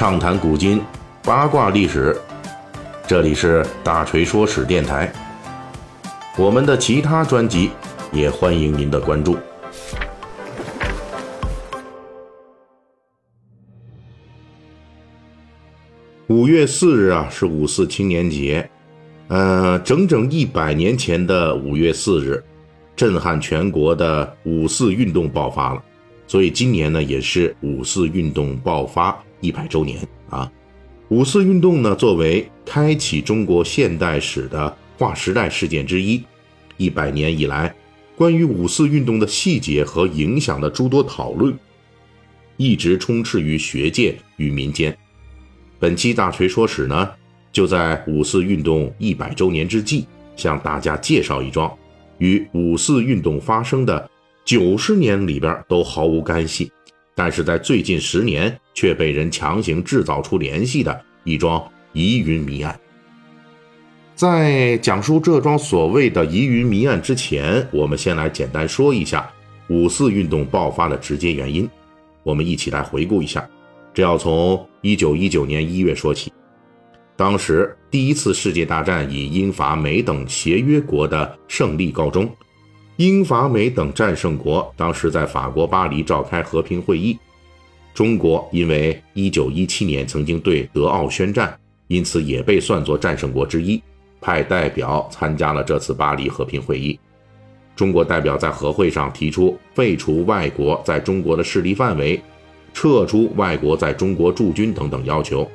[0.00, 0.80] 畅谈古今，
[1.22, 2.18] 八卦历史。
[3.06, 5.12] 这里是大锤说史电台。
[6.38, 7.70] 我们的其他专辑
[8.10, 9.36] 也欢迎您的关注。
[16.28, 18.70] 五月四日啊，是五四青年节。
[19.28, 22.42] 呃，整整一百年前的五月四日，
[22.96, 25.84] 震撼全国的五四运动爆发了。
[26.26, 30.50] 所以今年呢，也是五四运动爆发一百周年啊。
[31.08, 36.22] 五四运动呢，作为开启中国现代史的划时代事件之一，
[36.76, 37.74] 一百年以来，
[38.16, 41.58] 关于五四运动的细节和影响的诸多讨论，
[42.56, 44.96] 一直充斥于学界与民间。
[45.78, 47.10] 本期大锤说史呢。
[47.52, 51.76] 就在五四运动一百周年之际，向大家介绍一桩
[52.18, 54.08] 与五四运动发生的
[54.44, 56.70] 九十年里边都毫无干系，
[57.12, 62.80] 但是在最近十年却被人强行制造出联系的一桩疑云谜案。
[64.14, 69.30] 在讲述这桩所谓的疑云谜案之前，我们先来简单说一下
[69.68, 71.68] 五四运动爆发的直接原因。
[72.22, 73.46] 我们一起来回顾一下，
[73.92, 76.32] 这要从一九一九年一月说起。
[77.16, 82.26] 当时，第一次世界大战以英法美等协约国的胜利告终。
[82.96, 87.18] 英法美等战胜国当时在法国巴黎召开和平会议。
[87.94, 93.82] 中国因为1917年曾经对德奥宣战，因此也被算作战胜国之一，
[94.20, 96.98] 派代表参加了这次巴黎和平会议。
[97.76, 102.20] 中国代表在和会上提出废除外国在中国的势力范围，
[102.74, 105.50] 撤出外国在中国驻军等等要求，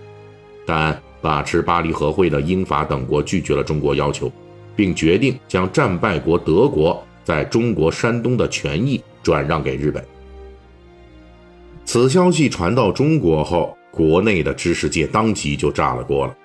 [0.66, 1.00] 但。
[1.22, 4.32] 把持巴黎和会的英法等国拒绝了中国要求，
[4.76, 10.06] 并决定将战败国德国在中国山东的权益转让给日本。
[11.96, 16.36] 此消息传到中国后，国内的知识界当即就炸了锅了，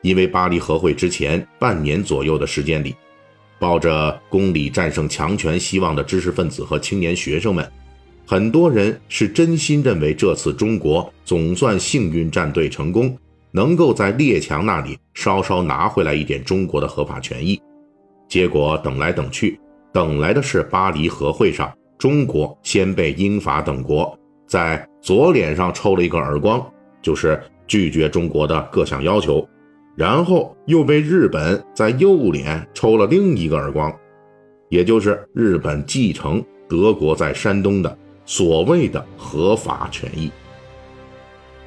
[0.00, 2.94] 因为巴黎和会之前半年左右的时间里，
[3.58, 7.68] 抱着公理战胜强权希望的知识分子和青年学生们，
[8.24, 13.18] 很多人是真心认为这次中国总算幸运战队成功。
[13.50, 17.60] 能够在列强那里稍稍拿回来一点中国的合法权益，
[18.28, 19.58] 结果等来等去，
[19.92, 26.64] 等来的是巴黎和会上，中国先被英法等国在左脸上抽了一个耳光，
[27.02, 29.46] 就是拒绝中国的各项要求，
[29.94, 33.94] 然后又被日本在右脸抽了另一个耳光，
[34.68, 40.30] 也就是日本继承德国在山东的所谓的合法权益。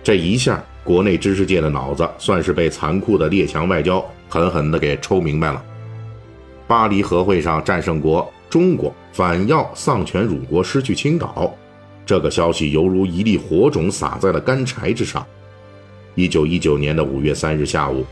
[0.03, 0.63] 这一下。
[0.81, 5.63] 国内知识界的脑子算是被残酷的列强外交狠狠地给抽明白了。
[6.65, 11.53] 巴黎和会上，战胜国中国反要丧权辱国，失去青岛，
[12.09, 15.23] 这个消息犹如一粒火种撒在了干柴之上。
[16.15, 18.03] 一九一九年的五月三日下午，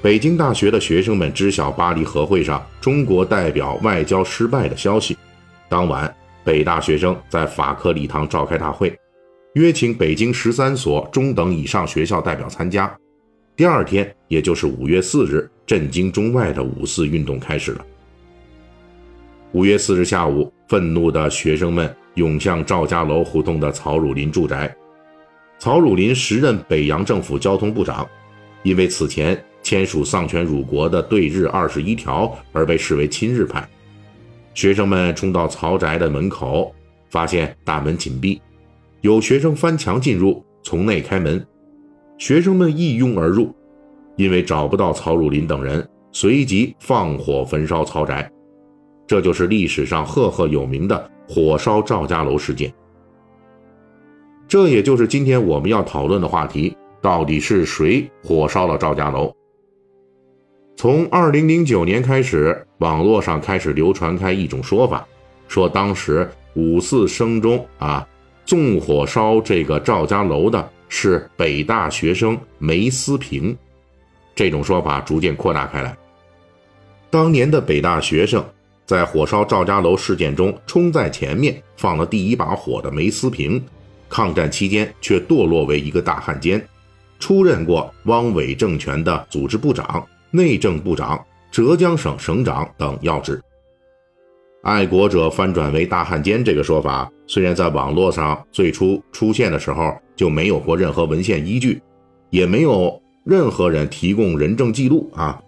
[0.00, 5.18] 北京大学的学生们知晓巴黎和会上中国代表外交失败的消息。
[5.68, 6.10] 当晚，
[6.42, 8.98] 北大学生在法科礼堂召开大会。
[9.52, 12.90] 约请北京十三所中等以上学校代表参加。
[13.54, 17.84] 第二天，也就是五月四日，震惊中外的五四运动开始了。
[19.52, 24.74] 五月四日下午，愤怒的学生们涌向赵家楼胡同的曹汝霖住宅。
[25.58, 28.08] 曹汝霖时任北洋政府交通部长，
[28.62, 33.68] 因为此前签署丧权辱国的对日二十一条而被视为亲日派。
[34.54, 36.74] 学生们冲到曹宅的门口，
[37.10, 38.40] 发现大门紧闭。
[39.02, 41.46] 有学生翻墙进入，从内开门，
[42.18, 43.54] 学生们一拥而入，
[44.16, 48.30] 因为找不到曹汝霖等人，随即放火焚烧曹宅，
[49.06, 52.72] 这就是历史上赫赫有名的火烧赵家楼事件。
[54.48, 59.32] 这也就是今天我们要讨论的话题：到底是谁火烧了赵家楼？
[60.74, 65.06] 从二零零九年开始，网络上开始流传开一种说法，
[65.46, 68.04] 说当时五四声中啊。
[68.44, 73.56] 纵火烧这个赵家楼的是北大学生梅思平，
[74.34, 75.96] 这种说法逐渐扩大开来。
[77.08, 78.44] 当年的北大学生
[78.90, 83.62] 在火烧赵家楼事件中冲在前面放了第一把火的梅思平，
[84.08, 86.60] 抗战期间却堕落为一个大汉奸，
[87.20, 93.40] 出任过汪伪政权的组织部长、内政部长、浙江省省长等要职。
[94.64, 101.80] 爱国者翻转为大汉奸这个说法，虽然在网络上最初出现的时候就没有过任何文献依据，
[102.30, 105.40] 也没有任何人提供人证记录啊，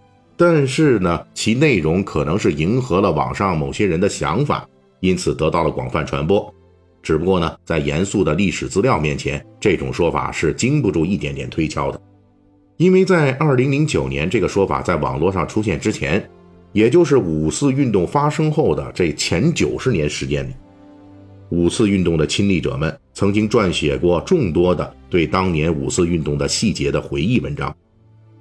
[0.45, 4.67] 但是呢，其内容可能是迎合了网上某些人的想法，
[4.99, 6.53] 因此得到了广泛传播。
[7.01, 12.01] 只不过呢，在严肃的历史资料面前，这种说法是经不住一点点推敲的。
[12.75, 16.29] 因为在二零零九年这个说法在网络上出现之前，
[16.73, 20.53] 也就是五四运动发生后的这前九十年时间里，
[21.51, 27.73] 五四运动的亲历者们曾经撰写过众多的对当年五四运动的细节的回忆文章。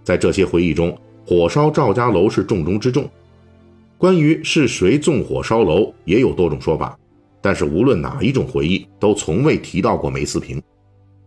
[0.03, 3.09] 在这些回忆中，火烧赵家楼是重中之重。
[3.97, 6.99] 关于是谁纵火烧楼，也有多种说法，
[7.41, 10.61] 但是无论哪一种回忆，都从未提到过梅思平。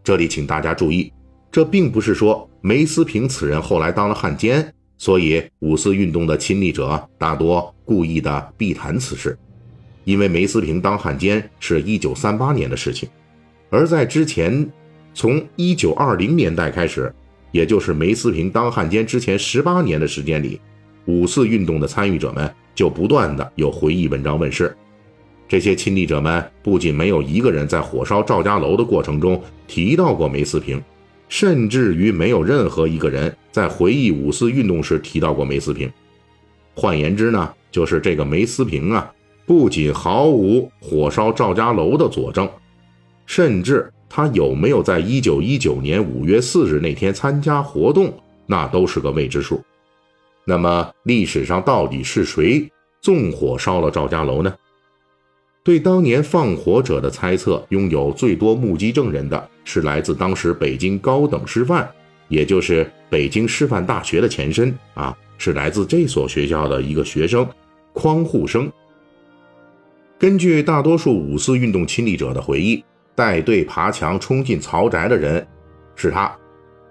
[0.03, 1.11] 这里请大家注意，
[1.51, 9.37] 这并不是说梅思平此人后来当了汉奸，所以五四运动的亲历者大多故意的避谈此事。
[10.03, 13.09] 因为梅思平当汉奸是一九三八年的事情，
[13.69, 14.69] 而在之前，
[15.13, 17.11] 从一九二零年代开始，
[17.55, 20.59] 也就是梅思平当汉奸之前十八年的时间里，
[21.05, 22.53] 五四运动的参与者们。
[22.75, 24.75] 就不断的有回忆文章问世，
[25.47, 30.83] 这些亲历者们不仅没有一个人在火烧赵家楼的过程中提到过梅思平，
[31.29, 35.89] 甚至于没有任何一个人在回忆五四运动时提到过梅思平。
[36.75, 39.09] 换言之呢，就是这个梅思平啊，
[39.45, 42.49] 不仅毫无火烧赵家楼的佐证，
[43.25, 48.13] 甚至他有没有在一九一九年五月四日那天参加活动，
[48.45, 49.61] 那都是个未知数。
[50.45, 52.69] 那么历史上到底是谁
[53.01, 54.53] 纵火烧了赵家楼呢？
[55.63, 61.89] 对当年放火者的猜测，拥有最多目击证人的是来自当时北京高等师范，
[62.27, 67.47] 也就是北京师范大学的前身啊，是来自这所学校的一个学生
[67.93, 68.71] 匡护生。
[70.19, 72.83] 根据大多数五四运动亲历者的回忆，
[73.15, 75.45] 带队爬墙冲进曹宅的人
[75.95, 76.35] 是他，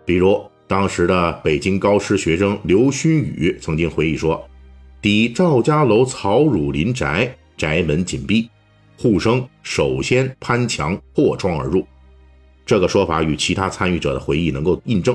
[0.04, 0.42] 比如。
[0.66, 4.42] 当时的北京高师学生刘勋宇曾经回忆说
[5.00, 8.48] ：“抵赵家楼曹汝霖宅，宅门紧闭，
[8.96, 11.86] 护生首先攀墙破窗而入。”
[12.64, 15.14] 这个说法与其他参与者的回忆能够印证，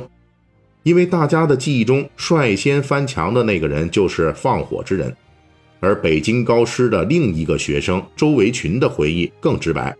[0.83, 5.13] 因为大家的记忆中率先翻墙的那个人就是放火之人，
[5.79, 9.97] 而北京高师的另一个学生周维群的回忆更直白：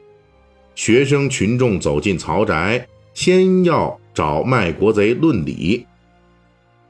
[0.79, 3.99] 学生群众走进曹宅，先要。
[4.13, 5.85] 找卖国贼论理，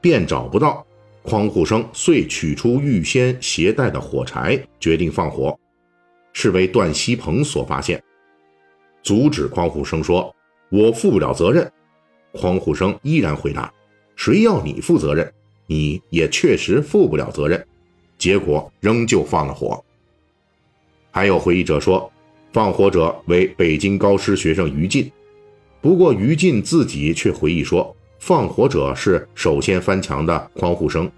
[0.00, 0.86] 便找不到，
[1.22, 5.58] 匡护生遂取出预先携带的火柴，决定放火，
[6.32, 8.02] 是为段锡鹏所发现，
[9.02, 10.34] 阻止匡护生说
[10.70, 11.70] ：“我负不了责任。”
[12.32, 13.72] 匡护生依然回答
[14.14, 15.32] ：“谁要你负责任？
[15.66, 17.64] 你也确实负不了责任。”
[18.18, 19.84] 结果仍旧放了火。
[21.10, 22.10] 还有回忆者说，
[22.52, 25.10] 放火者为北京高师学生于禁。
[25.80, 31.10] 不过，于禁自己却回忆说，放火者是首先翻墙的匡护生，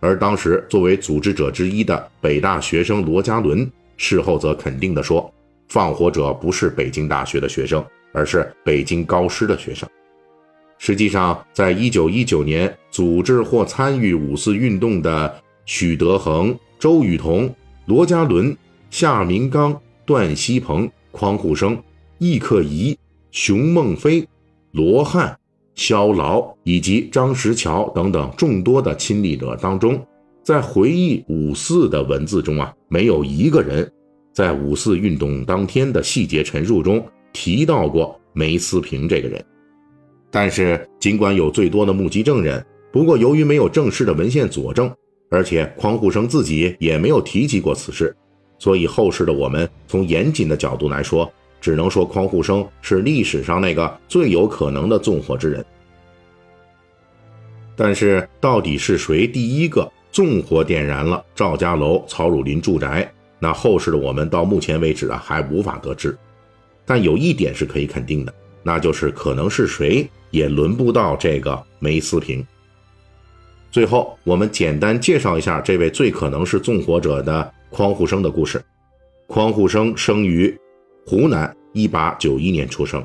[0.00, 5.32] 而当时作为组织者之一的北大学生罗家伦，事后则肯定地说，
[5.68, 9.88] 放火者不是北京大学的学生，而是北京高师的学生。
[10.78, 18.56] 实际上，在一九一九年组织或参与五四运动的许德衡、周雨彤、罗家伦、
[18.90, 19.78] 夏明刚、
[20.10, 21.80] 段锡鹏、匡护生、
[22.18, 22.98] 易克仪。
[23.30, 24.26] 熊孟飞、
[24.72, 25.38] 罗汉、
[25.76, 30.04] 肖劳以及张石桥等等众多的亲历者当中，
[30.42, 33.88] 在回忆五四的文字中啊，没有一个人
[34.32, 39.44] 在五四运动当天的细节陈述中提到过梅思平这个人。
[40.28, 44.92] 但是，尽管有最多的目击证人，不过由于没有正式的文献佐证，
[45.30, 48.12] 而且匡护生自己也没有提及过此事，
[48.60, 51.28] 所以后世的我们从严谨的角度来说。
[51.62, 55.62] 只能说匡护生是历史上那个最有可能的纵火之人，
[57.76, 63.12] 但是到底是谁第一个纵火点燃了赵家楼曹汝霖住宅？
[63.38, 66.16] 那后世的我们到目前为止啊还无法得知。
[66.86, 72.42] 但有一点是可以肯定的，那就是可能是谁也轮不到这个梅思平。
[73.70, 78.62] 最后，我们简单介绍一下这位最可能是纵火者的匡护生的故事。
[79.26, 80.56] 匡护生生于。
[81.06, 83.04] 湖南，一八九一年出生。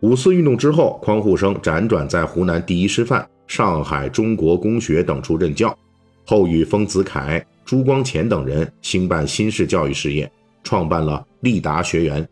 [0.00, 5.76] 五四运动之后，匡护生辗转在湖南第一师范、上海中国公学等处任教，
[6.24, 10.30] 后与丰子恺、朱光潜等人兴办新式教育事业，
[10.62, 12.28] 创办了立达学园。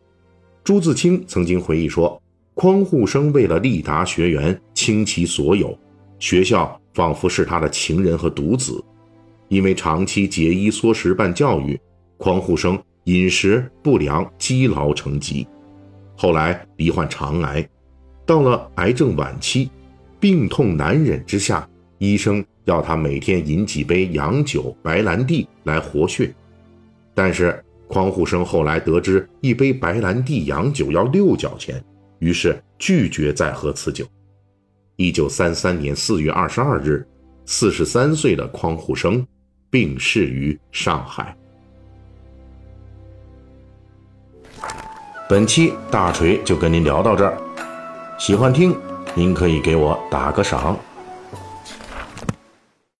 [0.62, 2.20] 朱自清曾经回忆说
[2.54, 5.76] ：“匡护生为了立达学园倾其所有，
[6.20, 8.82] 学校仿佛是他的情人和独子。
[9.46, 11.80] 因为长期节衣缩食办教育，
[12.16, 12.76] 匡护生。”
[13.08, 15.48] 饮食不良，积劳成疾，
[16.14, 17.66] 后来罹患肠癌，
[18.26, 19.70] 到了癌症晚期，
[20.20, 26.34] 病痛难忍之下，医生要他每天饮几杯洋酒、白兰地来活血。
[27.14, 31.82] 但是匡互生后来得知一杯白兰地洋酒要六角钱，
[32.18, 34.04] 于是拒绝再喝此酒。
[35.00, 37.06] 一九三三年四月二十二日，
[37.46, 39.24] 四十三岁的匡互生
[39.70, 41.36] 病逝于上海。
[45.28, 47.38] 本期大锤就跟您聊到这儿，
[48.18, 48.76] 喜欢听
[49.14, 50.76] 您可以给我打个赏。